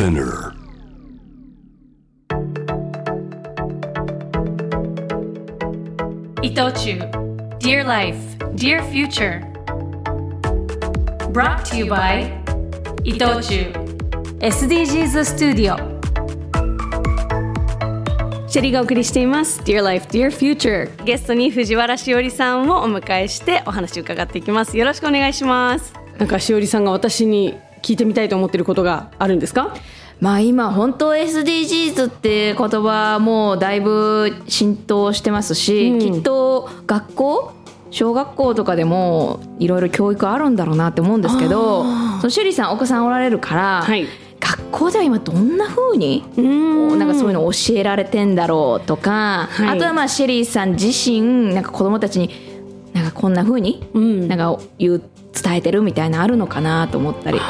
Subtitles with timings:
[0.00, 0.54] Spinner.
[6.40, 6.98] 伊藤忠
[7.58, 8.16] Dear Life,
[8.54, 9.42] Dear Future.
[11.34, 12.32] Brought to you by
[13.04, 13.72] 伊藤忠
[14.40, 15.76] SDGs スタジオ
[18.48, 19.60] シェリーがお送りしています。
[19.60, 21.04] Dear Life, Dear Future.
[21.04, 24.78] ゲストに藤原しおりさんをお迎えしてお話を伺っていきます。
[24.78, 25.92] よろしくお願いします。
[26.16, 29.74] なんかしおりさんが私に聞いてみたいと思っていることがあるんですか？
[30.20, 35.98] まあ今本当 SDGs って言葉もうだいぶ浸透してますし、うん。
[35.98, 37.52] きっと学校
[37.90, 44.06] 小学校とかでもいろいろ教育あるんだろうなって思うんですけどその趣里さんお子さんおられるから、はい。
[44.38, 46.98] 学校では今どんな風にうん。
[46.98, 49.68] なんかそういうの教えられてんだろうとか、はい。
[49.70, 52.30] あとはまあシェリーさん自身なんか子供たちに
[52.92, 54.28] なんかこんな風にうん。
[54.28, 57.40] なんか言う伝えてるみたいなあるのかなと思ったり。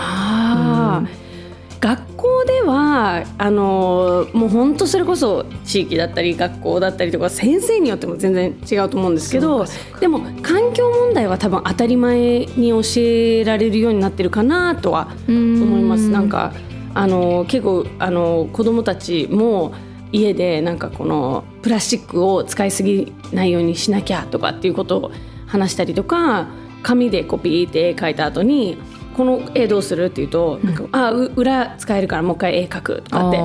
[1.80, 2.29] 学校
[2.60, 9.65] ではあのもう本当それこそ地域だったり学校だったりとか先生によっても全然違うと思うんですけど
[9.98, 16.10] でも環境問題は多分当たり前に教えられるようになってるかなとは思います。
[16.10, 16.52] なんか
[16.93, 19.73] あの結構あの子どもたちも
[20.13, 25.13] 家でなんかこのプラスチックを使いすぎないようにしなきゃとかっていうことを
[25.46, 26.48] 話したりとか
[26.82, 28.76] 紙でコピーって絵描いた後に
[29.21, 33.37] この絵どうするって言うと、なんかあう裏使えるからもう一回絵描くとかって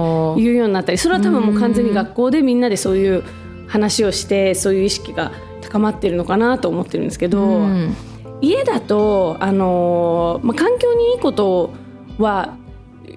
[0.42, 3.26] 言うようになったりそれは多分もう完全に学校でみんなでそういう
[3.68, 7.94] 話をしてそういう意識が高まってるのかなと思ってるんですけど、うん。
[8.40, 11.74] 家だと、あのーまあ、環境にいいこと
[12.20, 12.56] は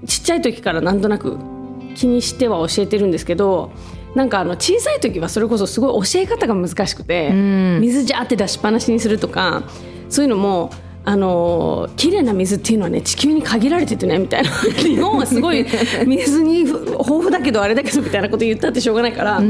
[0.04, 1.38] ちっちゃい時からなんとなく
[1.94, 3.70] 気にしては教えてるんですけど
[4.16, 7.80] なんかあの小さい時はそれこそすごい教え方が難しくて、ん。
[7.82, 9.62] 水ジャーって出しっぱなしにするとか
[10.08, 10.72] そういうのも。
[11.04, 14.50] あのー綺麗な水っていうのはね地球に限られててねみたいな。
[14.76, 15.64] 日本はすごい
[16.06, 19.42] 水に豊富だけどあれだけどみたいなこと言ったってしょうがないから、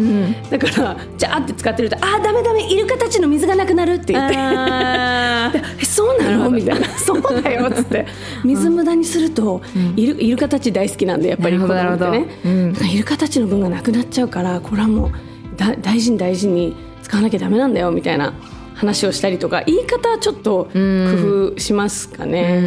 [0.51, 4.35] だからジャーって使ってると「あーダメダメイルカたちの水がなくなる」って言って。
[5.85, 6.51] そうなの？
[6.51, 8.07] みたいな そうだよっつって。
[8.45, 9.61] 水無駄にすると、
[9.97, 12.77] イルイルカたち大好きなんでやっぱり子供ってね、うん。
[12.93, 15.11] イルカたちの分がなくなっちゃうからこれはもう
[15.57, 18.33] だ大事に大事に使わなきゃダメなんだよみたいな
[18.79, 22.61] 話をしたりとか言い方はちょっと工夫しますかね。
[22.63, 22.67] う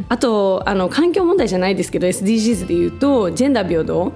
[0.00, 0.06] ん。
[0.10, 4.12] あとあの環境問題じゃないですけど SDGs で言うとジェンダー平等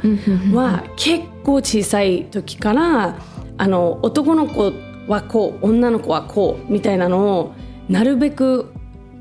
[0.55, 3.17] は結構小さい時から
[3.57, 4.75] あの男の子
[5.09, 7.55] はこう女の子はこうみたいなのを
[7.89, 8.71] なるべく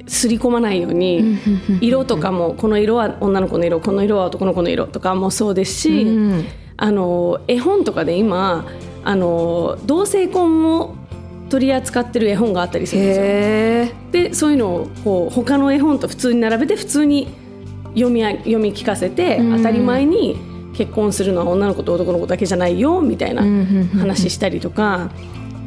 [0.05, 1.38] 刷り込まないように
[1.79, 6.45] 色とかもこの色は女の子の色この色は男の子の色とかもそうですし、うん。
[6.75, 8.66] あの絵本とかで今
[9.03, 10.95] あの同性婚を
[11.51, 13.95] 取り扱ってる絵本があったりするんですよ。
[14.12, 17.28] でそういうのをこう他の絵本と普通に並べて普通に
[17.94, 19.57] 読みあ読み聞かせてうん。
[19.57, 20.40] 当たり前に
[20.73, 23.44] 結婚するのは女の子と男の子だけじゃないよみたいな
[24.00, 25.11] 話したりとか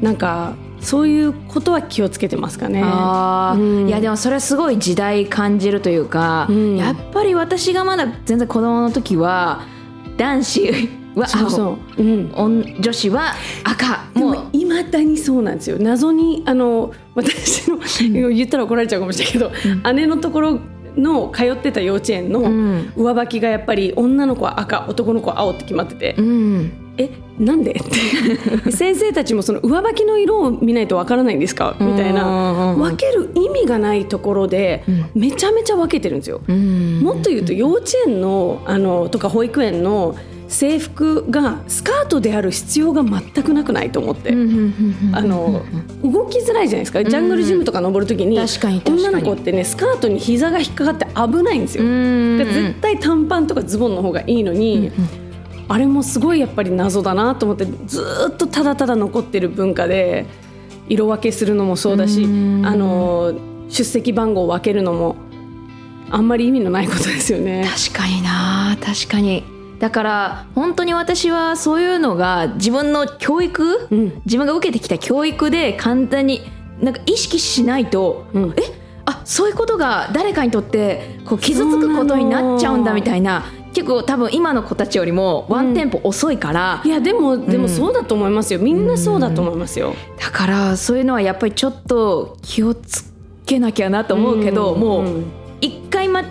[0.01, 2.81] なんかそういうことは気をつけてますかね。
[2.81, 3.89] うん。
[3.89, 6.77] いやでもそれはすごい時代感じるというか、うん。
[6.77, 9.63] やっぱり私がまだ全然子供の時は
[10.17, 10.73] 男子
[11.17, 11.51] は青そう。
[11.51, 14.05] そう、うん、女女子は赤。
[14.15, 15.77] でもうもいまだにそうなんですよ。
[15.79, 17.79] 謎にあの私の
[18.29, 19.51] 言ったら怒られちゃうかもしれないけど、
[19.93, 20.59] 姉のところ
[20.97, 22.93] の通ってた幼稚園のん。
[22.97, 26.73] 上履きがやっぱり女の子は赤男の子は青って決まってて、うん。
[26.97, 27.73] えなんで？
[27.73, 27.75] っ
[28.63, 31.77] て先生たちもその上履きの色を見ないとわからないんですか？
[31.81, 32.73] みたいな。
[32.75, 36.41] うん分ける意味がないところでめちゃめちゃ分けてるんですよ。
[36.47, 37.01] うん。
[37.01, 40.15] もっと言うと幼稚園のあのとか保育園の
[40.49, 44.31] 制服がスカートである必要が全くなくないと思って。
[44.31, 44.35] あ
[45.23, 45.63] の
[46.03, 47.03] 動きづらいじゃないですか。
[47.03, 51.85] ジャングルジムとか登るときに女の子ってねスカートに膝が引っかかって危ないんですよ。
[51.85, 54.93] 絶対短パンとかズボンの方がいいのに、
[55.69, 60.27] あれもすごいやっぱり謎だなと思ってずーっとただただ残ってる文化で
[60.89, 63.35] 色分けするのもそうだし、うんあの
[63.71, 65.17] 出席番号を分けるのも
[66.11, 67.67] あんまり意味のないことですよね。
[67.67, 69.43] 確かにな確かに
[69.85, 74.23] だから本当に私はそういうのが自分の教育、うん。
[74.25, 76.41] 自分が受けてきた教育で簡単に
[76.81, 78.55] なんか意識しないと、うん。
[78.57, 78.63] え
[79.05, 83.45] あそういうことが誰かにとってこう傷つくことになっちゃうんだみたいな
[83.75, 88.61] 結構多分今の子たちよりもワンテンポ遅いから、いやでもでもそうだと思いますよ。
[88.61, 89.95] みんなそうだと思いますよ。
[90.19, 93.05] だからそういうのはやっぱりちょっと気をつ
[93.45, 94.81] けなきゃなと思うけど、うん。
[94.81, 95.25] もう
[95.61, 96.29] 一回間違っ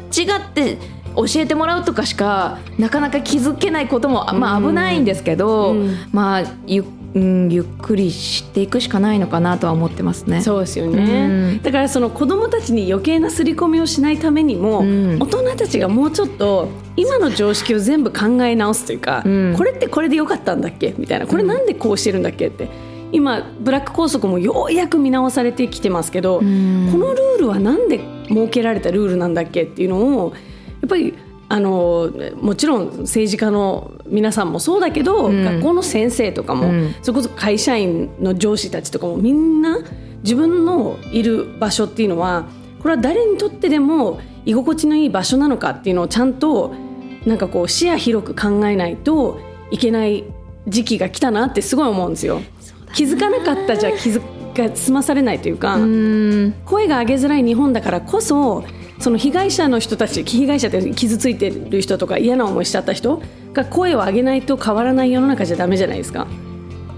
[0.55, 0.79] て
[1.15, 5.95] 教えてもらうとかしかなかなか気づけないことも、まあ、危ないんですけど、うん。
[6.11, 10.41] まあゆっうん、ゆっくり知っていくしかないのかなとは思ってますね。
[10.41, 11.61] そうですよね、うん。
[11.61, 15.19] だからその子供たちに余計な刷り込みをしないためにも、うん。
[15.19, 19.53] 大人たちがもうちょっと今の常識を全部考え直すというか、うん。
[19.55, 20.95] これってこれでよかったんだっけ？
[20.97, 21.27] みたいな。
[21.27, 22.67] これなんでこうしてるんだっけって。
[23.11, 26.89] 今ブラック校則もようやく見直されてきてますけど、うん。
[26.91, 30.39] このルールはなんで設けられたルールなんだっけっていうのをや
[30.85, 31.13] っぱり
[31.49, 35.43] あのもちろん政治家の皆さんもそうだけど、うん。
[35.43, 36.95] 学校の先生とかも、うん。
[37.01, 39.79] それこそ会社員の上司たちとかもみんな
[40.23, 42.45] 自分のいる場所っていうのは
[42.81, 46.73] これは誰にとってでも居心地のいい場所なのかっていうのをちゃんと
[47.25, 49.39] なんかこう視野広く考えないと
[49.71, 50.23] いけない
[50.67, 52.41] 時期が来たなってすごい思うんですよ。
[52.93, 54.21] 気づかなかったじゃ気づ
[54.53, 56.53] が済まされないというか、うん。
[56.65, 58.63] 声が上げづらい日本だからこそ
[59.03, 63.21] その被害者の人たち被害者って傷ついてる人とか嫌な思いしちゃった人
[63.51, 66.25] が声を上げないと変わらない世の中じゃダメじゃないですか。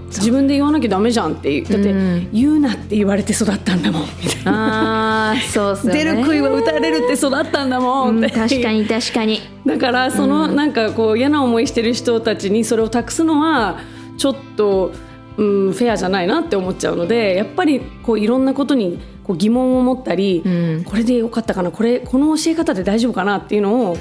[0.06, 4.02] 自分で言わなきゃダメじゃんってだってうん言うなって言われて育ったんだもん。
[4.02, 6.04] みたいな、あーそうっすよね。
[6.04, 9.40] 出る杭は打たれるって育ったんだもんうん確かに確かに。
[9.66, 13.80] だからそのなんかこう嫌な思いしてる人たちにそれを託すのは
[14.16, 14.92] ちょっと、
[15.36, 23.96] うん、フェアじゃないなって思っちゃうのでやっぱりこういろんなことにこう疑問を持ったり、うんこれでよかったかなこれこの教え方で大丈夫かなっていうのを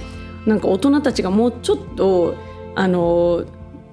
[0.46, 2.36] なんか大人たちがもうちょっと
[2.76, 3.46] あの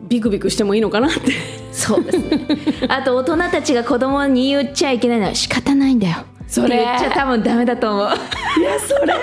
[0.03, 1.33] ビクビクしてもいいのかなって
[1.73, 2.47] そうですね。
[2.89, 6.17] あと大人たちが子供に言っちゃいけないのは仕方ないんだよ。
[6.47, 8.07] それ言っちゃ多分ダメだと思う。
[8.07, 9.15] いやそれ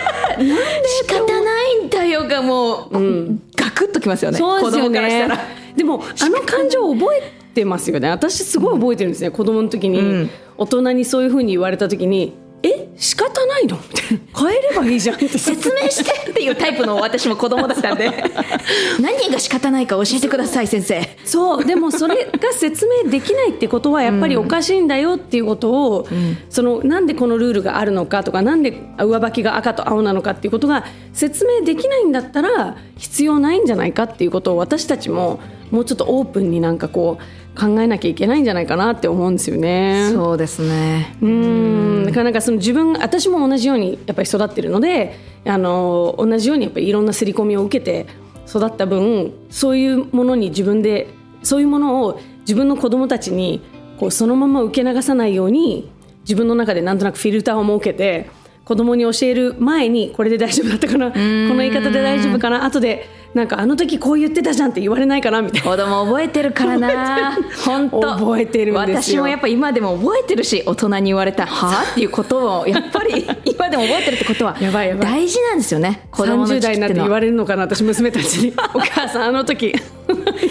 [0.86, 4.38] 仕方ないんだよがもう、んガクッときますよね。
[4.40, 5.40] そうですよ子供からしたねら。
[5.76, 8.10] でもあの感情を覚えてますよね。
[8.10, 10.30] 私すごい覚えてるんですね子供の時に、うん。
[10.58, 12.34] 大人にそういうふうに言われた時に
[12.64, 15.28] 「え仕方ないの?」みたいな「変えればいいじゃん」って。
[15.40, 18.12] 説明してっていうタイプの私も子供だったんで。
[19.00, 21.02] 何が仕方ないか教えてください先生。
[21.24, 21.66] そう。
[21.66, 26.08] でもそれが説明できないってことはやっぱりおかしいんだよっていうことを、
[26.50, 35.40] そのなんでこのルールがあるのかとかなんで上履きが赤と青なのかっていうことが説明できないんだったら必要ないんじゃないかっていうことを私たちも
[35.72, 40.10] もうちょっとオープンになんかこう考えなきゃいけないんじゃないかなって思うんですよね。
[40.12, 41.16] そうですね。
[41.22, 42.04] うん。
[42.06, 48.08] だからなんかその自分私も同じようにやっぱり育ってるのであの同じようにやっぱりいろんな刷り込みを受けて
[48.48, 51.08] 育った分そういうものに自分で
[51.44, 53.62] そういうものを自分の子供たちに
[54.00, 58.30] こうそのまま受け流さないように自分の中でなんとなくフィルターを設けて
[58.66, 65.70] 子供に教える前にこれで大丈夫だったかなこの言い方で大丈夫かな後でなんかあの時こう言ってたじゃんって言われないかなみたいな。
[65.70, 67.38] 子供覚えてるからな。
[67.64, 68.02] 本当。
[68.02, 74.56] 覚えてる私もやっぱ今でも覚えてるし大人に言われたはあっていうことをやっぱり 今でも覚えてるってことは
[75.00, 76.08] 大事なんですよね。
[76.10, 78.54] 子供の30時期代になって言われるのかな私娘たちに。
[78.74, 79.74] お母さんあの時。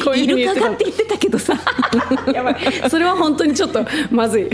[0.05, 1.59] こういうふうに言ってたイルカがって言ってたけどさ。
[2.33, 2.57] やばい。
[2.89, 4.49] それは本当にちょっとまずい。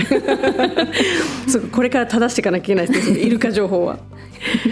[1.47, 3.99] そうこれから正していかなきゃいけないですねイルカ情報は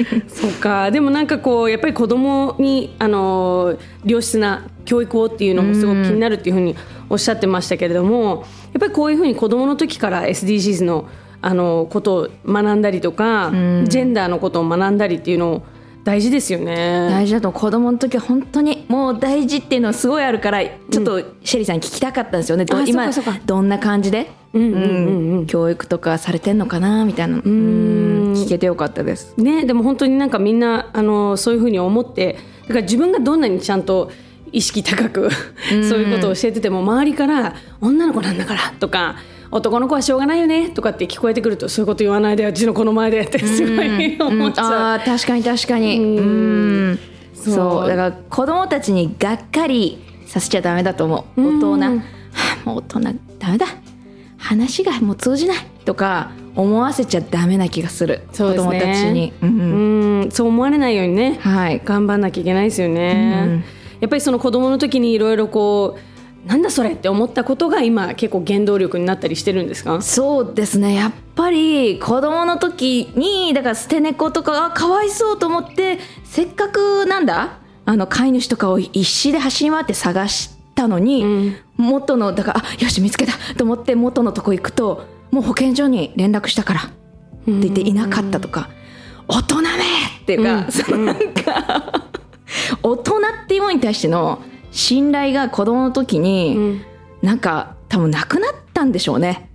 [0.28, 0.90] そうか。
[0.90, 6.74] でもなんかこうやっぱり子供にあの良質な教育をっていうのもすごく気になるっていうふうに
[7.08, 11.06] おっしゃってましたけれどもやっぱりこういうふうに子供の時から SDGs の
[11.44, 15.62] あのことを学んだりとか、ジェンダーのことを学んだりっていうのを
[16.04, 17.08] 大事ですよね。
[17.10, 23.40] 大事だと子供の時は本当にもう大事っていうのはすごいあるからちょっとシェリーさんに聞きたかったんですよね、うかそうか。
[23.46, 25.46] どんな感じで、うんうんうんうん。
[25.46, 27.06] 教育とかされてんのかな？
[27.06, 27.36] みたいな。
[27.36, 28.34] うん。
[28.34, 29.32] 聞けてよかったです。
[29.38, 34.10] ね、でも本当になんかみんなあのそういうふうに思ってだから自分がどんなにちゃんと
[34.52, 35.30] 意識高く
[35.88, 39.16] そういうことを教えてても周りから「女の子なんだから」とか
[39.50, 44.66] 「男の子はしょうがないよね」とかって聞こえてくるとそういうこと言わないでうちの子の前でってすごい思っちゃう。
[44.66, 45.98] あー確かに確かに。
[45.98, 47.88] うんそう。
[47.88, 51.40] だから子供たちにがっかりさせちゃダメだと思う。
[51.40, 52.02] 大人、うんは
[52.64, 53.18] あもう大人。
[53.38, 53.66] ダメだ。
[54.38, 58.56] 話がもう通じないとか思わせちゃダメな気がする、そうね。
[58.56, 59.60] 子供たちに、うん
[60.22, 60.30] うん。
[60.30, 61.80] そう思われないようにね、はい。
[61.84, 63.44] 頑張んなきゃいけないですよね。
[63.46, 63.64] うん
[64.02, 65.96] やっぱりその子供の時にいろいろこ
[66.44, 70.02] うなんだそれって思ったことが今結構原動力になったりしてるんですか？
[70.02, 70.96] そうですね。
[70.96, 76.00] やっぱり子供の時にだから捨て猫とかがかわいそうと思って
[76.32, 81.56] せっかくなんだあの飼い主とかを必死で走り回って探したのに、うん。
[81.76, 86.92] 元のだからあよし見つけたと思って元のとこ行くともう保健所に連絡したからって
[87.44, 88.70] 言っていなかったとか、
[89.28, 90.72] 大人めっていうか、うん。
[90.72, 92.08] そのなんか
[92.82, 93.12] 大人
[93.44, 96.82] っていうものに対しての信頼が子供の時に、うん。
[97.20, 99.50] なんか多分なくなったんでしょうね。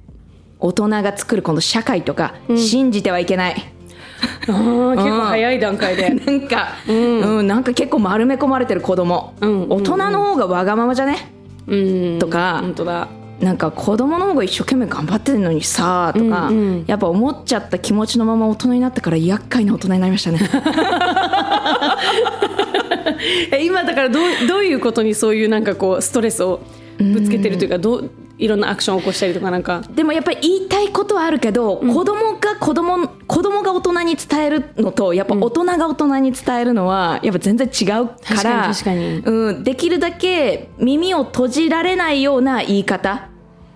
[0.60, 3.74] 大人が作るこの社会とか、信じてはいけない
[4.48, 6.10] 結構早い段階で。
[6.26, 6.94] なんか、う
[7.44, 7.48] ん。
[7.48, 11.32] なんか結構丸め込まれてる子供、うん大人の方がわがままじゃね、
[11.68, 12.20] うん。
[12.20, 13.08] とか本当だ。
[13.40, 16.84] なんか子供の方が一生懸命頑張ってるのにさとか、うんうん。
[16.88, 20.40] やっぱ思っちゃった気持ちのまま大人になってから厄介な大人になりましたね。
[23.52, 26.62] え今だからどうどういうことにそういうなんかこうストレスを
[26.98, 29.82] ぶつけてるというかどういろんなアクションを起こしたりとかなんか。
[29.89, 38.72] でもやっぱり言いたいことはあるけど、子供が子供子供が大人に伝えるのとやっぱ大人が大人に伝えるのはやっぱ全然違うから
[39.25, 43.29] うん、できるだけ耳を閉じられないような言い方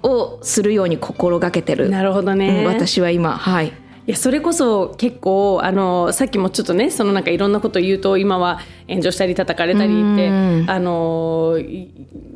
[0.03, 1.89] をするように心がけてる。
[1.89, 2.65] なるほどね、うん。
[2.65, 3.73] 私は今はい
[4.07, 10.65] いやそれこそ結構あのさっきもちょっとねそのなんかいろんなこと言うと今は炎上したり叩かれたりってうん。
[10.67, 11.91] あのい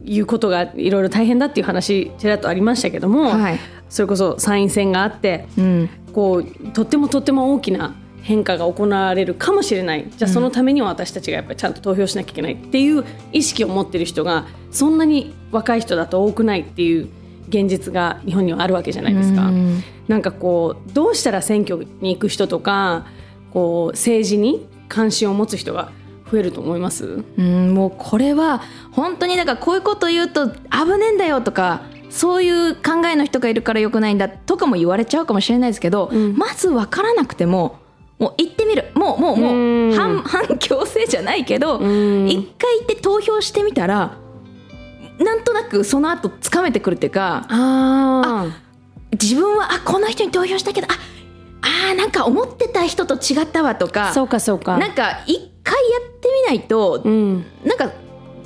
[0.06, 3.60] いうことがいろいろ大変だっていう話ちらっとありましたけども、はい。
[3.90, 5.90] それこそ参院選があってうん。
[6.14, 10.06] こうとってもとっても大きな変化が行われるかもしれない。
[10.10, 17.10] じゃあそのためには私たちがやっぱりちゃんと投票しなきゃいけないっていう意識を持ってる人がそんなに若い人だと多くないっていう
[17.48, 19.48] 現実が日本にはあるわけじゃないですか。
[19.48, 19.84] うん。
[20.08, 23.06] なんかこうどうしたら選挙に行く人とか
[23.52, 25.92] こう政治に関心を持つ人が
[26.32, 27.24] 増えると思います？
[27.38, 28.62] うんもうこれは
[28.92, 30.58] 本当にだからこういうこと言うと危
[31.00, 36.36] ねえんだよとかそういう考えの人がいるからよくないんだとかも言われちゃうかもしれないですけど、うん。
[36.36, 37.80] まず分からなくても
[38.18, 38.92] もう行ってみる。
[38.94, 42.28] もうもうもう反反強制じゃないけどうん。
[42.30, 44.18] 一回行って投票してみたら
[45.20, 48.48] なんとなくその後つかめてくるっていうかあ
[49.12, 50.96] 自分はあこの人に投票したけどあ
[51.62, 54.78] あーなんか思ってた人と違ったわとかそうかそうか。
[54.78, 57.46] なんか一回やってみないとうん。
[57.66, 57.92] なんか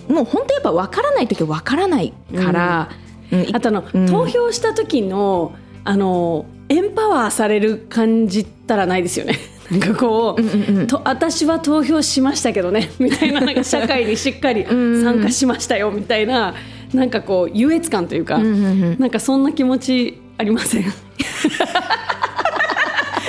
[0.07, 2.89] もう本当やっぱ分からない時は分からないから、
[3.31, 4.07] うんいあとあの、うん。
[4.07, 9.37] 投票した時のあのエンパワーされる感じったらないですよね
[9.71, 10.87] なんかこう、うんうんうん。
[10.87, 15.03] と私は投票しましたけどね みたいななんか社会にしっかりん。
[15.03, 16.53] 参加しましたよみたいな
[16.93, 18.55] なんかこう優越感というか、うんうんう
[18.95, 18.95] ん。
[18.99, 20.85] なんかそんな気持ちありません？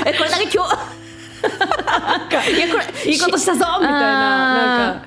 [0.07, 0.71] えこれなんか今日
[2.57, 5.07] いやこれいいことしたぞみたいななんか。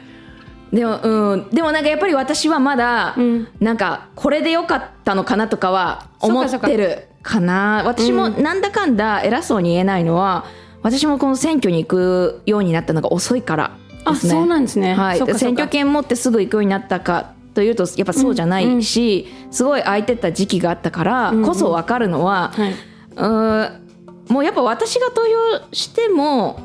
[0.72, 1.50] でもうん。
[1.52, 3.48] でもなんかやっぱり私はまだ、うん。
[3.60, 7.84] なんかこれでよかったのかなとかは思ってるかな。
[7.86, 10.46] 私もなんだかんだ偉そうに言えないのは、
[10.84, 14.32] 私もこの選挙に行くようになったのが遅いからあですね。
[14.32, 14.94] そうなんですね。
[14.94, 21.46] はい、選挙権持ってすぐ行くようになったかというとやっぱそうじゃないし、すごい空いてた時期があったからんうん。
[21.46, 22.72] こそ分かるのは、はい。
[22.72, 23.84] うーん
[24.30, 26.60] もうやっぱ私が投票しても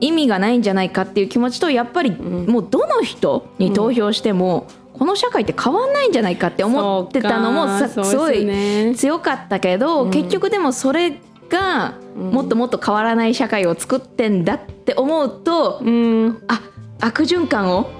[0.00, 16.42] 意味がないんじゃないかっていう気持ちとやっぱりもうどの人に投票しても、この社会って変わんないんじゃないかって思ってたのもすごい強かったけど、結局でもそれがもっともっと変わらない社会を作ってんだって思うと、うん。
[16.48, 16.60] あ
[17.00, 17.90] 悪循環を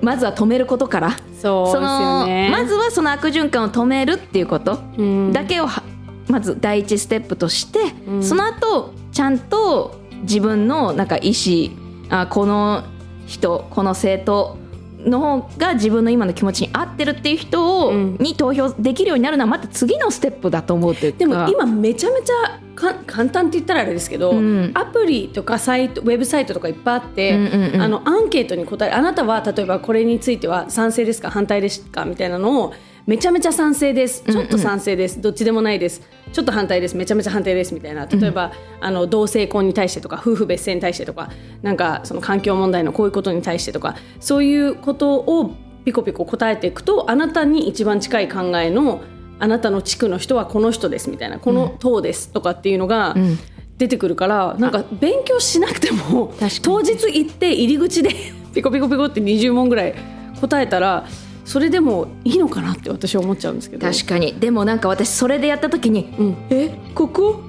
[0.00, 1.10] まずは止めることから。
[1.40, 2.50] そうですよね。
[2.50, 4.78] のまずはその悪循環を止めるっていうこと。
[4.96, 5.32] うん。
[5.32, 5.82] だけをは
[6.28, 8.22] まず第一ステップとして、うん。
[8.22, 11.70] その後ちゃんと自分のなんか意思
[12.10, 12.84] あこの
[13.26, 14.56] 人この政党
[15.04, 18.16] の方が自分の今の気持ちに合ってるっていう人を、うん。
[18.18, 21.18] に投票できるようになるのはまた次のステップだと思うというか。
[21.18, 24.70] でも今めちゃめちゃか簡単って言ったらあれですけど、うん。
[24.74, 27.82] アプリとかサイトウェブサイトとかいっぱいあって、うんうんうん。
[27.82, 28.96] あのアンケートに答える。
[28.96, 32.72] あなたは例えばこれについては賛成ですか反対ですかみたいなのを
[33.06, 34.24] めちゃめちゃ賛成です。
[34.24, 36.00] ちょっと賛成です、どっちでもないです。
[36.32, 36.96] ちょっと反対です。
[36.96, 37.74] めちゃめちゃ反対です。
[37.74, 38.06] みたいな。
[38.06, 41.30] 例えば、あの同性婚に対してとか夫婦別姓に対してとか
[41.62, 49.02] なんかその環境問題のこういうことに対してとかそういうことをピコピコ答えていくとあなたに一番近い考えの
[49.38, 51.10] あなたの地区の人はこの人です。
[51.10, 51.38] みたいな。
[51.38, 52.30] この党です。
[52.30, 53.38] とかっていうのがん。
[53.76, 56.32] 出てくるから、なんか勉強しなくても
[56.62, 58.10] 当日行って入り口で
[58.54, 59.94] ピコピコピコって20問ぐらい
[60.40, 61.04] 答えたら
[61.44, 63.86] それでもいいのかなって私は思っちゃうんですけど。
[63.86, 64.34] 確かに。
[64.34, 67.40] でもなんか私それでやった時にうん「えここ?」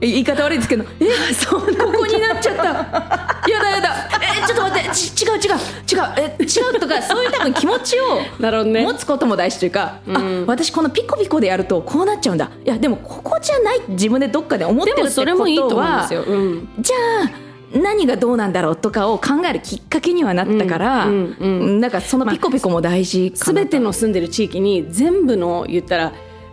[0.00, 1.34] え言い方悪いですけど「え？
[1.34, 2.62] そうここになっちゃった。
[3.50, 4.08] やだやだ。
[4.20, 4.90] えちょっと待って。
[4.94, 5.38] ち違う違う。
[5.40, 6.36] 違う。
[6.38, 8.82] え違う」とかそういう多分気持ちを なるほどね。
[8.82, 10.16] 持つことも大事というか、うん。
[10.16, 12.50] あ私このピコピコでやるとこうなっちゃうんだ。
[12.64, 16.96] いやでもここじゃない自分でどっかで思ってでもるってそれもいいとことは思うんですよ、うん、じゃ
[17.26, 17.43] あ
[17.74, 26.12] 何がどうなんだろうとかを考えるきっかけにはなったから、うんうんうんなんかそのピコピコも大事かな全ての住んでる地域に全部の言ったら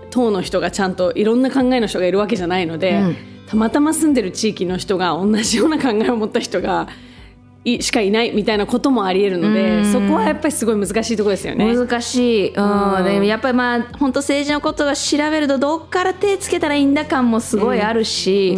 [0.09, 3.15] 党の人がちゃんといろんな考えの人がいるわけじゃないので、うん。
[3.47, 6.87] たまたま住んでる地域の人が同じような考えを持った人が
[7.63, 9.91] いしかいないみたいなこともありえるので、うん。
[9.91, 11.75] そこはやっぱりすごい難しいところですよね。
[11.75, 12.97] 難しい、うん。
[12.97, 18.57] うんでもやっぱりまあ本当政治のことが調べるとどっから手つけたらいいんだ感もすごいあるし、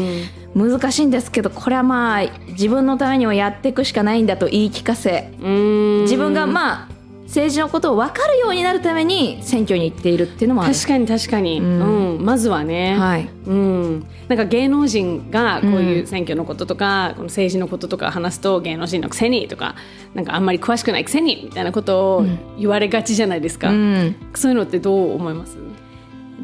[0.55, 6.01] 難しいんですけどこれはまあ自分のためにはやっていくしかないんだと言い聞かせうん。
[6.03, 6.93] 自分がまあ
[7.25, 10.75] 政治のことを分かるようになるために選挙に行っているっていうのもある。
[10.75, 12.17] 確かに確かに、ううん。
[12.19, 13.27] んまずはね、はい。
[13.47, 19.73] うん、なんか芸能人がこういう選挙のこととか、この政治のこととか話すと芸能人のくせにとか
[20.13, 22.25] なんかあんまり詳しくないくせにみたいなことを
[22.59, 24.15] 言われがちじゃないですか、うん。
[24.35, 25.57] そういうのってどう思います？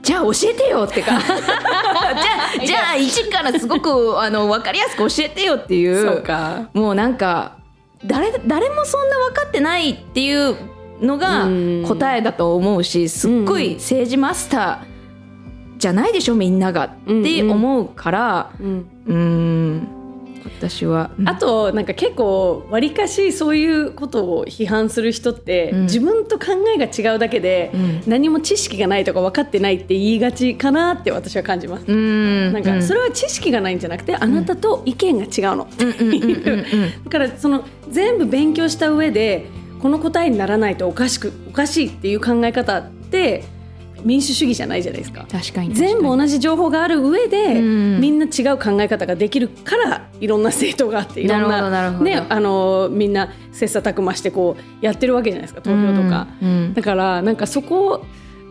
[0.02, 1.20] じゃあ教えてよってか。
[1.22, 1.36] じゃ
[2.64, 6.24] あじゃあ一からすごくあの分かりやすく教えてよっていう
[6.74, 7.58] もうなんか
[8.06, 10.56] 誰誰もそんな分かってないっていう
[11.02, 11.84] のがうん。
[11.88, 14.78] 答えだと思うしすっごい政治マスター
[15.80, 16.90] じゃないでしょみんながっ
[17.24, 19.88] て思うからうん
[20.60, 20.70] うーん。
[20.70, 21.12] 私は。
[21.26, 25.82] あとなんか結構わりかしそういうことを批判する人って、うん。
[25.84, 28.04] 自分と考えが違うだけで、うん。
[28.08, 31.86] 何も知識がないとか分かってないって言いがちかなって私は感じます。
[31.88, 32.54] うん。
[32.54, 35.64] なんかそれは知識がないんじゃなくて、あなたと意見が違うの。
[35.64, 39.48] っていうだからその全部勉強した上で
[39.82, 43.44] この答えにならないとおかしくおかしいっていう考え方って
[44.04, 45.26] 民主主義じゃないじゃないですか。
[45.32, 45.74] 確かに。
[45.74, 48.02] 全部同じ情報がある上で、うん。
[48.02, 56.74] みんな違う考え方ができるからいろんな政党があっていろんなねあのみんな切磋琢磨してこうやってるわけじゃないですか投票とか、うんうん。
[56.74, 58.06] だからなんかそこ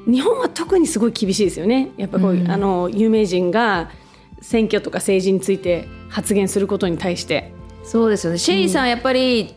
[0.07, 1.91] 日本は特にすごい厳しいですよね。
[1.97, 2.51] やっぱこういう、うん。
[2.51, 3.91] あの有名人が
[4.41, 7.53] 選挙とか政治について発言することに対して。
[7.85, 8.39] そうですよね。
[8.39, 9.55] シェリーさんはやっぱり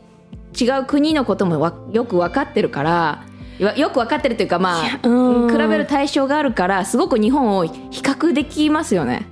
[0.59, 3.25] 違う国のこともわよく分かってるから
[3.61, 5.49] よよく分かってるというかまあうん。
[5.49, 9.27] 比べる対象があるからすごく日本を比較できますよね。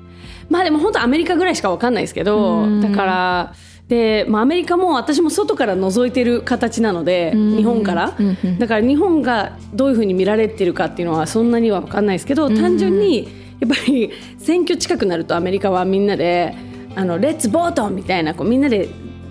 [0.50, 2.81] まあでも本当アメリカぐらいしかわかんないですけど、うん。
[2.81, 3.53] だから
[3.88, 7.57] で、まあ、アメリカも私も外から覗いてる形なので、うん。
[7.57, 13.27] 日本から、うんうんだから日本がどういうふうに見られてるかっていうのはそんなには分かんないですけど、単純に
[13.59, 16.55] やっぱり選挙近くなるとアメリカはみんなで
[16.95, 18.88] 「あのレッツボート!」みたいなこうみんなで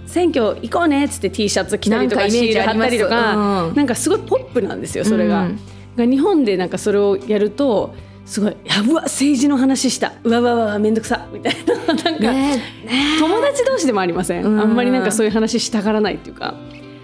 [0.08, 3.74] 選挙行こうねっつって T シャツ着たりとかシール貼ったりとか、うん。
[3.74, 5.42] なんかすごいポップなんですよそれが。
[5.42, 5.58] うん。
[5.96, 10.14] が日本でなんかそれをやるとすごい「やうわ政治の話した。
[10.24, 11.74] うわうわうわめんどくさ」みたいな。
[11.94, 12.62] なんか、ね
[13.20, 14.60] 友達同士でもありません、うん。
[14.60, 16.54] あんまりなんかそういう話したがらないっていうか、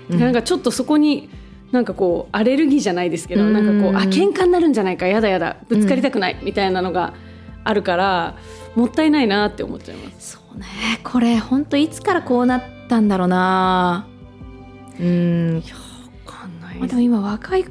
[0.08, 1.28] なんかちょっとそこに
[1.72, 3.52] なんかこうアレルギーじゃないですけど、うん。
[3.52, 7.12] なんかこうあ喧嘩になるんじゃないかやだやだぶつかりたくないみたいなのが
[7.64, 8.34] あるから、
[8.74, 10.32] もったいないなって思っちゃいます。
[10.32, 10.66] そうね。
[11.02, 14.06] これ本当いつからこうなったんだろうな。
[15.00, 15.56] うん。
[15.56, 15.62] わ
[16.32, 17.64] かんないまあでも今若い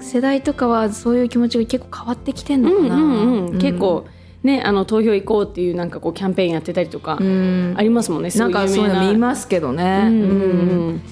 [0.00, 4.06] 世代とかはそういう気持ちが結構変わってきてんのうんかな、うんうん、結構
[4.42, 7.74] ねあの投票行こうっていうなんかこうキャンペーンやってたりとかうん。
[7.76, 8.30] ありますもんね。
[8.34, 8.48] な。
[8.48, 10.38] んかそういうの見ますけどね、うんうんうん。
[10.38, 11.02] うん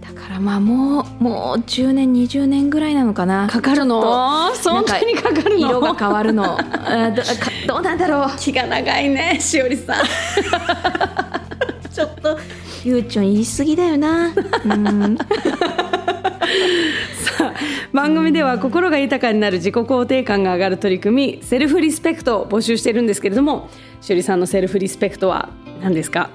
[0.00, 3.46] だからまあもうもう10年20年ぐらいなのかな。
[3.46, 4.54] かかるの？
[4.54, 5.68] そんなにかかるの？
[5.68, 6.58] 色が変わるの。
[6.58, 7.28] あ どか
[7.66, 8.30] どうなんだろう。
[8.38, 11.47] 気が長いねしおりさん
[11.98, 12.38] ちょっと
[12.84, 14.28] ゆうちょん言い過ぎだよな。
[14.28, 15.18] うん。
[17.92, 23.68] 番組では心が豊かになる自己肯定感が上がる取り組みセルフリスペクトを募集してるんですけれども
[24.00, 25.48] しおりさんのセルフリスペクトは
[25.82, 26.30] 何ですか？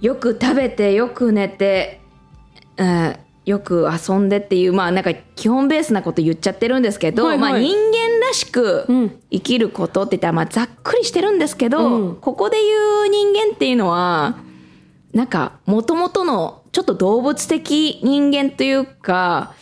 [0.00, 2.00] よく食べてよく寝て、
[2.76, 7.52] うん、よく遊んでっていうまあなんか基本ベースなこと言っちゃってるんですけど、はいはい。
[7.52, 9.20] まあ、人間らしくうん。
[9.30, 12.16] 生きることって言ったらまあざっくりしてるんですけど、うん。
[12.16, 14.36] ここで言う人間っていうのは
[15.12, 19.54] なんかもともとのちょっと動物的人間というか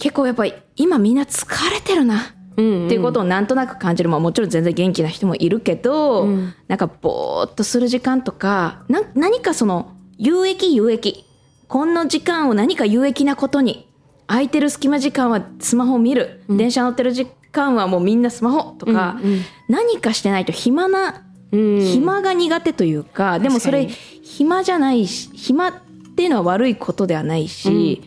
[0.00, 2.34] 結構やっぱり今みんな疲れてるな。
[2.54, 6.54] うんっていうことをなんとなく感じる、まあ、もちろん全然元気な人もいるけど、うん。
[6.68, 11.24] なんかぼーっとする時間とかな何かその有益有益。
[11.68, 13.88] こんな時間を何か有益なことに
[14.26, 21.80] 空いてる隙間時間はスマホを見る、電車乗ってる時間はもうみんなスマホとか、うんうん何かしてないと暇なうん。
[21.80, 25.72] 暇が苦手というか、でもそれ暇じゃないし暇っ
[26.16, 28.02] ていうのは悪いことではないし、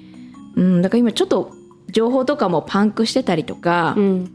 [0.55, 0.81] うん。
[0.81, 1.53] だから今ちょっと
[1.91, 4.31] 情報とかもパンクしてたりとか、うん。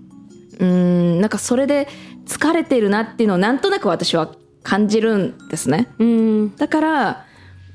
[0.59, 1.89] うんなんかそれで
[2.27, 4.31] 疲れてるなっていうのをなんとなく私は
[4.63, 5.89] 感じるんですね。
[5.99, 6.57] うん。
[6.57, 7.25] だから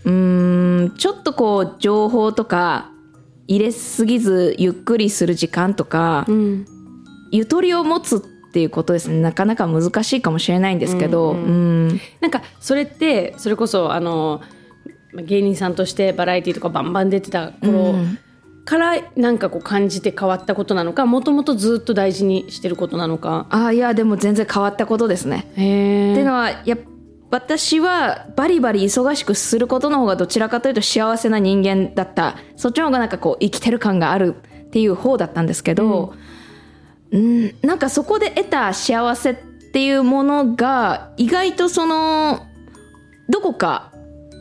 [0.04, 2.92] うーんちょっとこう情報とか
[3.48, 6.66] 入れすぎずゆっくりする時間とか、うん。
[7.32, 8.20] ゆとりを持つっ
[8.54, 9.20] ていうことですね。
[9.20, 12.02] なかなか難しいかもしれないんですけど、ううんん。
[12.22, 14.42] なんかそれってそれこそあの
[15.14, 18.18] まあ芸人さんとしてバラエティとかバンバン出てた頃うん。
[18.66, 23.46] からなんかこう感じて変わったことなのかもともとずっと大事にしてることなのか。
[23.52, 25.48] あいやでも全然変わったことですね。
[25.56, 26.80] へっていうのはやっ
[27.32, 32.38] 私はバリバリ忙しくすることの方がどちらかというと幸せな人間だった。
[32.56, 36.14] そっちの方がなんかこう生きてる感があるっていう方だったんですけど、
[37.12, 42.46] うん、なんかそこで得た幸せっていうものが意外とその
[43.30, 43.92] どこか、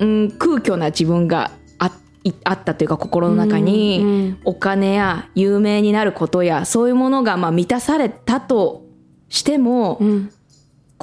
[0.01, 1.93] うん、空虚な自分があっ
[2.25, 4.41] いあったというか心の中に、うんうん。
[4.45, 8.85] お金や有名になることやそういうものがまあ満たされたと
[9.29, 10.31] しても、うん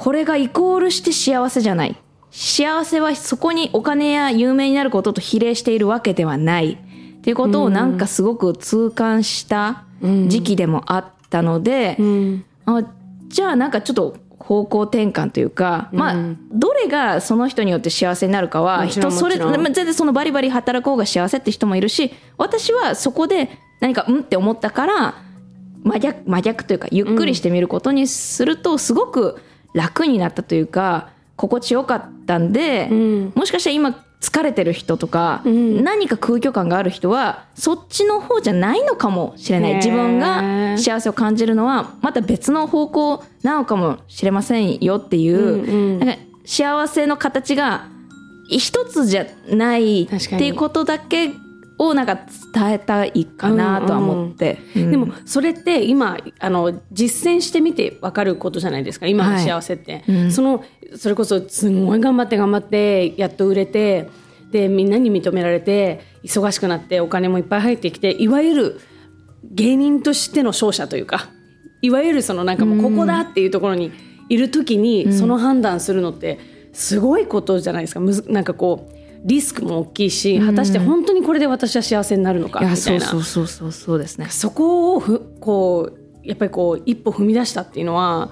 [0.02, 1.96] これがイコールして幸せじゃない。
[2.32, 6.72] 幸せはそこにお金や有名になることと比例しているわけではない。
[6.72, 9.84] っていうことをなんかすごく痛感した
[10.26, 12.44] 時期でもあったので、うん。
[12.66, 12.82] あ
[13.28, 16.16] じゃあなんかちょっと方向転換というか、まあ
[16.50, 25.22] どれがその人によって幸せになるかは人それ全然そのバリバリ働く方が幸せって人もいるし私はそこで何かうんって思ったから
[25.84, 29.40] 真逆真逆というかゆっくりしてみることにするとすごく
[29.72, 33.32] 楽になったというか心地よかったんで、ん。
[33.34, 35.82] もしかしたら今疲れてる人とか、ん。
[35.82, 39.74] 何か空虚感がある人はそっちの方じゃないのかもしれない。
[39.76, 45.98] 自分が幸せを感じるのはまた別の方向なのかもしれませんよっていう、うんうん。
[45.98, 47.88] なんか幸せの形が
[48.48, 51.30] 一つじゃないっていうことだけ
[51.78, 52.18] をなんか
[52.54, 59.06] 伝えたいかなとは思って、うんでもそれって今あの実践してみて分かることじゃないですか。
[59.06, 60.32] 今の幸せって、うん。
[60.32, 60.64] その
[60.96, 64.08] それこそすんごい頑張って頑張ってやっと売れて
[64.50, 68.80] でみんなに認められて忙しくなってお金もいっぱい入ってきていわゆる
[69.44, 71.28] 芸人としての勝者というか
[71.80, 73.92] いわゆるそのなんかもうここだっていうところに
[74.28, 76.38] いる時にその判断するのって
[76.72, 78.00] すごいことじゃないですか。
[78.00, 82.76] むずなんかこうリスクも大きいし果たして本当にこれで私は幸せになるのかみたいな。
[82.76, 84.26] そうそうそうそうそうですね。
[84.30, 88.30] そこをふこうやっぱりこう一歩踏み出したっていうのは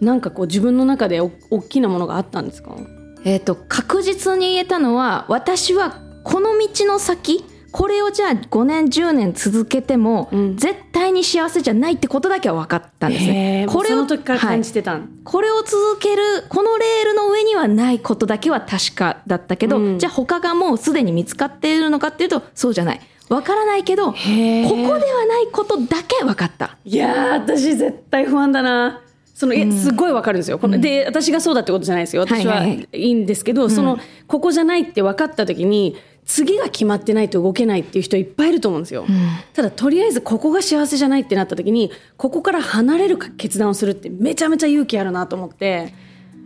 [0.00, 2.76] なんかこう自分の中でお大きなものがあったんですか？
[3.24, 7.44] えっ、と確実に言えたのは私はこの道の先
[7.76, 10.56] これをじゃあ5年10年続けても、うん。
[10.56, 13.62] 絶対に幸せじゃないってことだけは分かったんですへね。
[13.64, 19.98] えこれをその時からはい感じてたん、これを続けるこのレールの上にはないことだけは確かだったけど、うん。
[19.98, 23.00] じゃあ他がもうすでに見つかっているのかっていうとそうじゃない。
[23.28, 26.78] 分からないけどここではないことだけ分かった。
[26.82, 29.02] いやー私絶対不安だな。
[29.34, 32.22] そのいやすごいわかるんですよ、こので私がそうだってことじゃないですよ。
[32.22, 32.88] 私ははいはい。
[32.94, 35.94] いいんですけど、そのここじゃないって分かった時に
[36.26, 39.06] 次が決まってないと動けないっていう人いっぱいいると思うんですよ、
[39.54, 45.94] ただとりあえずここが幸せじゃないってなった時にここから離れる決断をするってめちゃめちゃ勇気あるなと思って。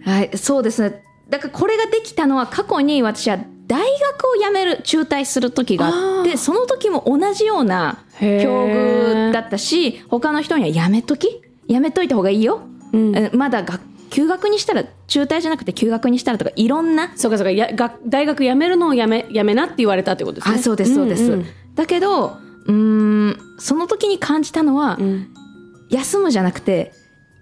[0.05, 1.03] はい、そうですね。
[1.29, 11.43] だからこれができたのは過去に私は大学を辞める中退する時があってその時も同じような境遇だったし他の人にはやめとき？
[11.69, 12.63] やめといた方がいいよ、
[12.93, 13.17] うん。
[13.17, 17.51] えまだ学休学にしたら中退じゃなくて休学にしたらとかいろんなそうかそうか。
[17.51, 20.55] やが大学辞めるのをやめやめなって言われたってことですね。
[20.57, 21.47] あそうですそうです、んん。
[21.75, 25.29] だけどうーんその時に感じたのは、うん。
[25.91, 26.93] 休むじゃなくて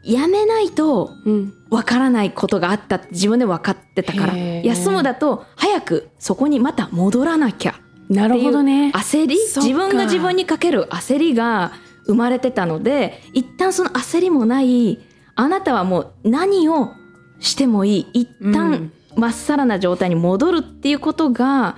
[0.04, 1.52] やめないとうん。
[1.70, 4.66] わからないことがあったって自分で分かってたからへー。
[4.66, 7.74] 休むだと早くそこにまた戻らなきゃ
[8.08, 8.90] なるほどね。
[8.94, 11.72] 焦り自分が自分にかける焦りが
[12.06, 14.98] 生まれてたので一旦その焦りもない
[15.38, 16.90] あなたはもう何を
[17.38, 18.22] してもいい。
[18.22, 21.76] 一旦まっさらな状態に戻るっていうことが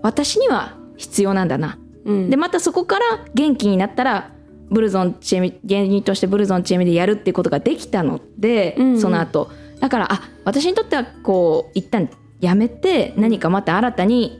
[0.00, 1.76] 私には必要なんだな。
[2.04, 2.30] うん。
[2.30, 4.30] でまたそこから元気になったら
[4.70, 9.00] ブルゾンチーム芸人としてブルゾンチームでやるっていうことができたので、うんうん。
[9.00, 9.50] その後。
[9.80, 12.08] だからあ私にとってはこう一旦
[12.40, 14.39] やめて何かまた新たに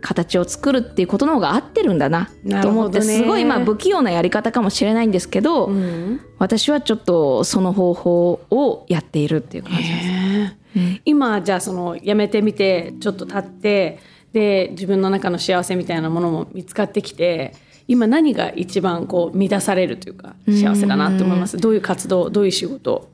[0.00, 6.20] 形を作るっていうことの方が合ってるんだななと思ってねすごいまあ不器用なやり方かもしれないんですけど、うん。
[6.38, 9.90] 私はちょっとその方法をやっているっていう感じです。
[9.92, 13.98] へえ今じゃあその辞めてみてちょっと経って
[14.32, 17.54] で自分の中の幸せみたいなものも見つかってきて
[17.88, 21.56] 今何が一番こう満たされるというか幸せだなって思います？
[21.56, 23.08] どういう活動どういう仕事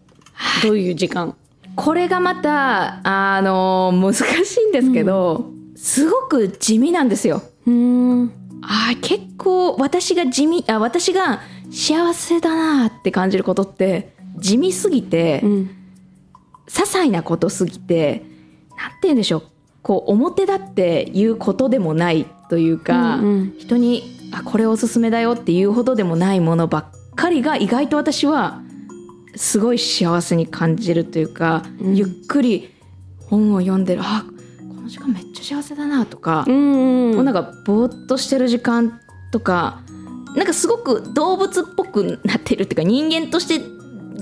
[0.63, 1.37] どういう時間？
[1.77, 5.51] これがまたあの難しいんですけど、
[5.83, 7.43] すごく地味なんですよ。
[7.67, 8.33] うん。
[8.63, 11.41] あー結構私が地味あ私が
[11.73, 15.71] 幸せだなって感じることって地味すぎて、うん。
[16.69, 18.23] 些細なことすぎて
[18.79, 19.43] なんて言うんでしょう。
[19.83, 23.55] こう表だって言うことでもないというか、うんうん。
[23.59, 28.63] 人にあこれおすすめだよっていうほどでもないものばっかりが意外と私は
[29.35, 31.97] すごい幸せに感じるというか、うん。
[31.97, 32.73] ゆっくり
[33.27, 34.03] 本を読んでる。
[34.05, 34.32] あこ
[34.83, 39.83] の時間めっちゃ幸せだなとか、うんもうなんかぼーっとしてる時間とか
[40.35, 43.65] なんかすごく動物っぽくなってるっていうか人間として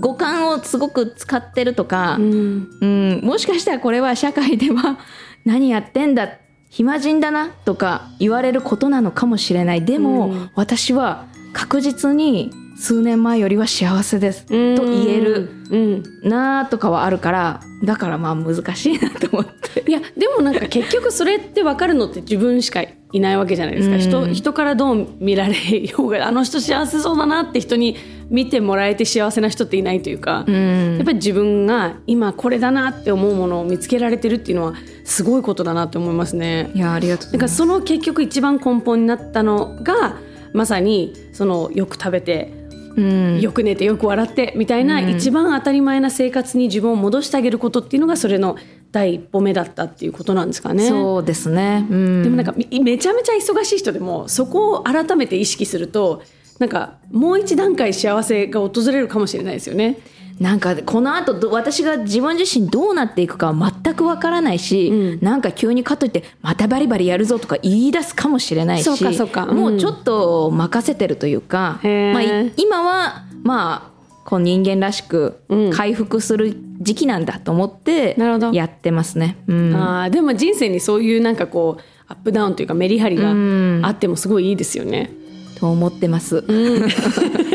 [0.01, 2.71] 五感をすごく使ってるとか、うん。
[2.81, 4.99] うん、もしかしたらこれは社会では
[5.45, 9.85] 何やってんだ暇人だなとか言われることなのかもしれない。
[9.85, 10.51] でも、うん。
[10.55, 15.51] 私は確実に数年前よりは幸せです、と言える。
[15.71, 16.03] うん。
[16.23, 19.85] なとかはあるからだからまあ難しいなと思って。
[19.87, 24.01] いやでもなんか結局それって分かるのって自分しかいないわけじゃないですか、うん。
[24.01, 27.97] 人人からどう見られようがあの人幸せそうだなって人に
[28.31, 30.97] 見てもらえて幸せな人っていないというか、うん。
[30.97, 36.71] やっぱり自分が今これだなって思うものを見つけられてるっていうのはすごいことだなって思いますね。
[36.75, 40.17] いやありがとうだかその結局一番根本になったのが
[40.53, 42.60] まさにそのよく食べて
[42.97, 48.57] うんよく寝てよく笑ってみたいな、うん一番当たり前な生活に自分を戻してあげることっていうのがそれの
[48.93, 50.89] 第一歩目だったっていうことなんですかね。
[50.89, 56.23] そうですね、うん、でもなんかみめちゃめちゃ忙しい人でもそこを改めて意識すると
[56.59, 59.99] なんかもう一段階幸せが訪れるかもしれないですよね。
[60.41, 65.19] なんかこの後ど私が自分自身どうなっていくかは全くわからないし、うん。
[65.21, 69.45] なんか急にかといってまたバリバリやるぞとか言い出すかもしれないしそうかそうか。
[69.45, 69.57] うん。
[69.57, 75.71] もうちょっと任せてるというか、まあ、い今はまあこう人間らしくうん。
[75.73, 78.17] 回復する時期なんだと思って
[78.53, 79.37] やってますね。
[79.47, 79.77] うん。
[79.77, 83.81] あーでも人生にそういうなんかこうアップダウンというかメリハリがうん。
[83.85, 85.13] あってもすごいいいですよね。
[85.59, 86.43] と思ってます。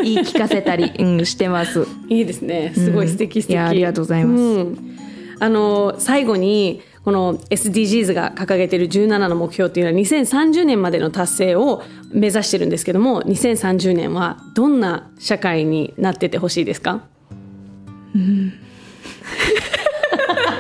[0.06, 1.86] 言い聞かせたり、 うん、してます。
[2.08, 2.72] いいですね。
[2.76, 3.54] すごい素敵素敵。
[3.54, 4.96] いやありがとうございますうん
[5.38, 17.04] あの最後にこの SDGs が掲げている17の目標っていうのは2030年までの達成を目指してるんですけども2030年はどんな社会になっててほしいですか？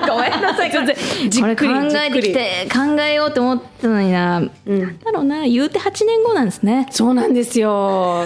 [0.07, 0.71] ごめんなさい。
[0.71, 0.93] ちょっと
[1.29, 4.49] じっくりえてきて考えようと思ったのにな、なん
[4.99, 8.25] だろうな言うて8年後なんですねそうなんですよ。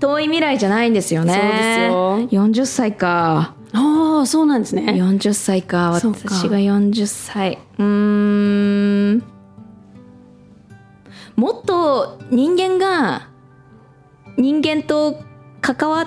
[0.00, 1.32] 遠い未来じゃないんですよね。
[1.90, 3.54] そうです40歳か。
[3.72, 4.82] ああそうなんですね。
[4.92, 5.90] 40歳か。
[5.90, 7.58] 私が40歳。
[7.78, 7.84] うー
[9.16, 9.22] ん。
[11.36, 13.28] もっと人間が
[14.36, 15.22] 人間と
[15.60, 16.06] 関わ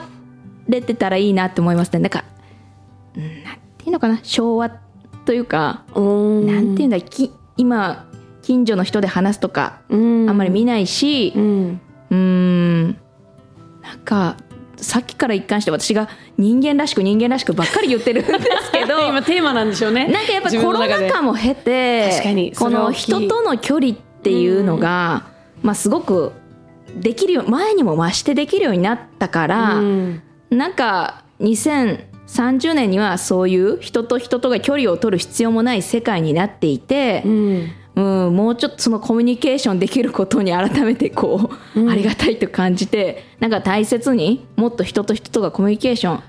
[0.68, 2.00] れてたらいいなって思いますね。
[2.00, 2.26] なんか
[3.16, 4.20] うんなんていうのかな。
[4.24, 4.70] 昭和
[5.26, 8.08] というかなんていうんだき今
[8.42, 10.30] 近所の人で話すとかうん。
[10.30, 11.82] あんまり見ないしうん。
[12.10, 12.18] うー
[12.88, 12.98] ん
[13.82, 14.38] なんか
[14.78, 20.08] さっきから一貫して私が人間らしく人間らしくばっかり言ってるんですけど 今テーマなんでしょうね。
[20.08, 25.24] なんかやっぱコロナ禍も経てこの人との距離っていうのが、
[25.62, 26.32] まあすごく
[26.96, 30.22] できるよ前にも増してできるようになったから、うん。
[30.50, 46.24] なんか2030年にはそういう人と人とが距離を取る必要もない世界になっていてう、んうん、もうちょっとそのコミュニケーションできることに改めてこう、ありがたいと感じてなんか大切にもっと人と人とがコミュニケーション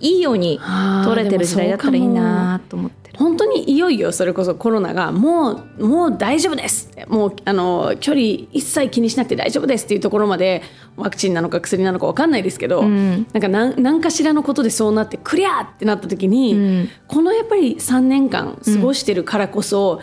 [0.00, 0.58] いいように
[1.04, 3.18] 取れてる時代だったらいいなと思ってる。
[3.18, 6.90] 本当にいよいよそれこそコロナがもうもう大丈夫です。
[7.06, 10.62] もうあの距離一切気にしなくて大丈夫ですっていうところまで
[10.96, 13.26] ワクチンなのか薬なのか分かんないですけど、ん。
[13.32, 16.88] なんか何何かしらのことでそうなってクリアーってなった時に、ん。
[17.06, 20.00] このやっぱり3年間過ごしてるからこそ、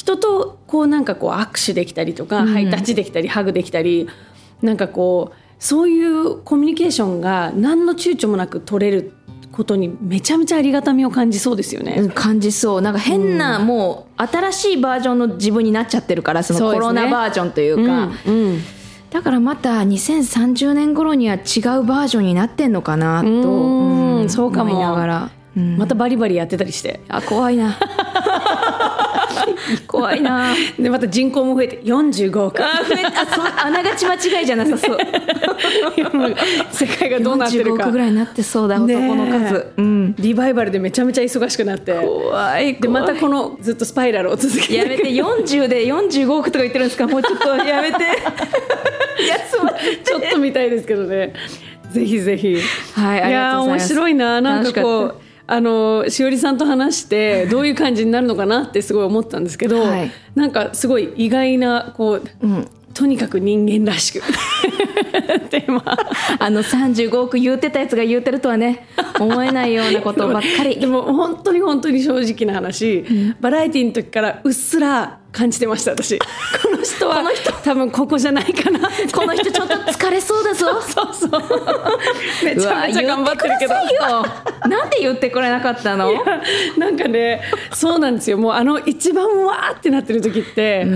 [0.00, 4.08] 人とこうなんかこう握手できたりとか、ハイタッチできたりハグできたり
[4.62, 9.12] なんかこうそういうコミュニケーションが何の躊躇もなく取れる
[9.52, 11.96] ことにめちゃめちゃありがたみを感じそうですよね。
[11.98, 12.80] うん感じそう。
[12.80, 18.10] なんか変な、もう新しいバージョンの自分になっちゃってるからそのコロナバージョンというか。
[18.26, 18.60] うんうん。
[19.10, 21.42] だからまた2030年頃には違う
[21.84, 24.80] バージョンになってんのかなと、うんそうかも。
[24.80, 25.76] ながら、うん。
[25.76, 27.00] またバリバリやってたりして。
[27.08, 27.76] あ怖いな
[29.86, 30.54] 怖いな。
[30.78, 32.64] でまた人口も増えて45億。
[32.64, 34.98] あ増えあそうあながち間違いじゃなさそう。
[36.72, 37.84] 世界がどうなって45るか。
[37.84, 41.92] 億ぐらいになってそうだ男の数、うん、リバイバルでめちゃめちゃ忙しくなって。
[41.94, 47.06] 怖いでまたこのずっとスパイラルを続けてやめて40で45億とか言ってるんですか？
[47.06, 47.98] もうちょっとやめて。
[50.04, 51.32] ちょっと見たいですけどね。
[51.92, 52.56] ぜひぜひ。
[52.94, 53.88] はいありがやー面とうございます。
[53.88, 54.40] 白いな。
[54.40, 55.14] なんかこう
[55.52, 60.10] あのしおりさんと話してどういう感じになるのかなってすごい思ったんですけど、はい。
[60.36, 62.68] なんかすごい意外なこう、うん
[63.00, 64.20] とにかく人間らしく。
[65.48, 65.82] テーマ
[66.38, 68.86] あの35億言うてたやつが言うてるとはね
[69.18, 70.76] 思えないようなことばっかり。
[70.78, 73.06] でも本当に本当に正直な話、
[73.40, 76.18] バラエティの時からうっすら感じてました私。
[76.18, 76.24] こ
[76.76, 77.24] の人は。
[77.64, 78.80] 多分ここじゃないかな
[79.14, 80.66] この人ちょっと疲れそうだぞ。
[80.84, 81.42] そうそう。
[82.44, 83.74] めちゃめちゃ頑張ってるけど。
[84.68, 86.12] なんで言ってくれなかったの？
[86.76, 87.40] なんかね
[87.72, 88.36] そうなんですよ。
[88.36, 90.86] もうあの一番わーってなってる時って、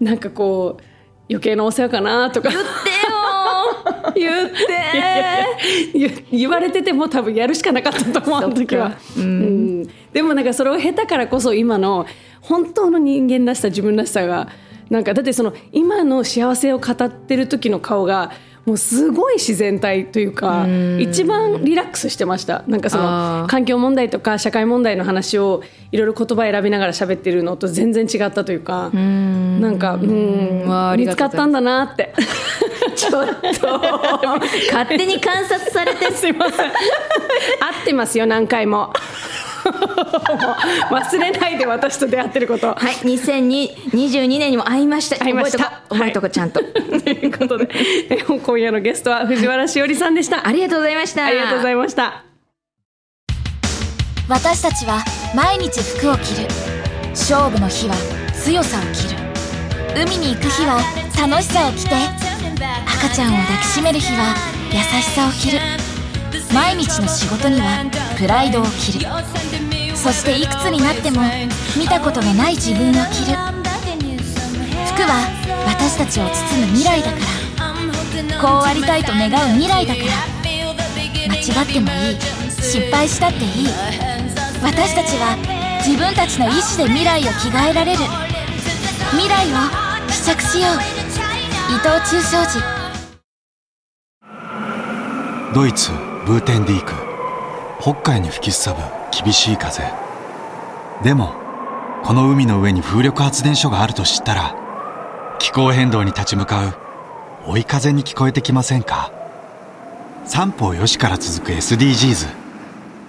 [0.00, 0.89] なんかこう
[1.30, 2.50] 余計なお世話かなとか。
[2.50, 4.56] 言ってよ言って。
[4.92, 8.96] いやいや言言われてても多分やるしかなかったと思うあの時は
[10.12, 12.06] でもなんかそれを経たからこそ今の
[12.40, 14.48] 本当の人間らしさ自分らしさが
[14.88, 18.32] なんかだってその今の幸せを語ってる時の顔が
[18.70, 20.64] もうすごい自然体というか
[21.00, 22.62] 一番リラックスしてました。
[22.68, 32.14] なんかその環境問題とか社会問題の話をいろいろ言葉選びながら喋ってるのと全然違ったというかなんかうん見つかったんだなって。
[32.94, 33.26] ちょっ
[33.60, 33.80] と。
[34.72, 36.12] 勝手に観察されて。
[36.12, 36.66] すいません。
[36.66, 36.72] 合っ
[37.84, 38.92] てますよ何回も。
[40.90, 42.68] 忘れないで私と出会ってること。
[42.68, 45.16] はい2022年にも会いました。
[45.16, 47.68] 会いました覚えとこ、はい、ちゃんとということで
[48.24, 50.46] 今夜のゲストは藤原しおりさんでした。
[50.46, 51.26] ありがとうございました。
[51.26, 52.24] ありがとうございました。
[54.28, 56.46] 私たちは毎日服を着る。
[57.10, 57.94] 勝負の日は
[58.32, 59.18] 強さを着る。
[60.06, 60.80] 海に行く日は
[61.18, 61.94] 楽しさを着て
[62.86, 64.36] 赤ちゃんを抱きしめる日は
[64.72, 65.58] 優しさを着る。
[66.54, 67.84] 毎日の仕事には
[68.16, 69.06] プライドを着る。
[69.96, 71.22] そしていくつになっても
[71.76, 73.59] 見たことのない自分を着る
[75.00, 75.24] 服は
[75.66, 78.40] 私たちを包む未来だから。
[78.40, 80.06] こうありたいと願う未来だから。
[80.44, 82.20] 間違ってもいい。
[82.60, 83.68] 失敗したっていい。
[84.62, 85.36] 私たちは
[85.86, 87.98] 自分たちの意志で未来を着替えられる。
[89.12, 89.56] 未来を
[90.10, 90.74] 試着しよう。
[91.72, 92.60] 伊藤忠商事。
[95.54, 95.90] ドイツ
[96.26, 96.92] ブーテンディーク。
[97.80, 98.82] 北海に吹きすさぶ
[99.24, 99.82] 厳しい風。
[101.02, 101.32] でも
[102.04, 104.69] この海の上に風力発電所があると知ったら
[105.40, 109.10] 気候変動に立ち向かう追い風に聞こえてきませんか？
[110.26, 112.28] 三方よしから続く SDGs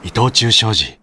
[0.05, 0.97] 伊藤忠商事。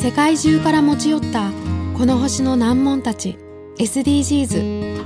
[0.00, 1.50] 世界中から持ち寄った
[1.96, 3.38] この星の難問たち。
[3.78, 4.98] SDGs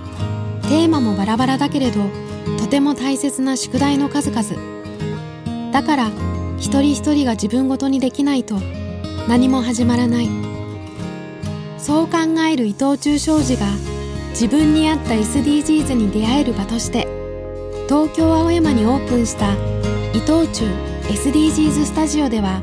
[0.62, 2.00] テーマもバラバラだけれど
[2.58, 5.70] とても大切な宿題の数々。
[5.70, 6.10] だから
[6.58, 8.56] 一人一人が自分ごとにできないと
[9.28, 10.28] 何も始まらない。
[11.78, 12.18] そう考
[12.50, 13.66] える伊藤忠商事が
[14.34, 17.06] 自分に合った SDGs に出会える場として
[17.88, 19.54] 東京青山にオープンした
[20.12, 20.66] 伊藤忠
[21.04, 22.60] SDGs スタジオでは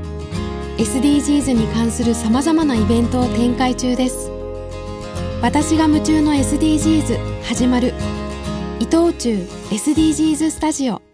[0.77, 4.31] SDGs に関するさまざまなイベントを展開中です。
[5.41, 7.93] 私が夢中の SDGs 始まる
[8.79, 11.10] 伊藤忠 SDGs スタジオ。